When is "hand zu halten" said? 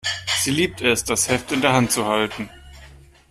1.73-2.49